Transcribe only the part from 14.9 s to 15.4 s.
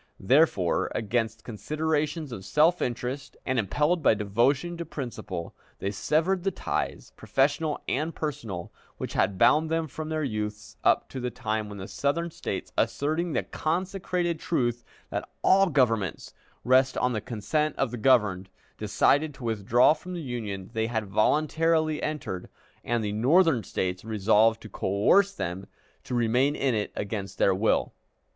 that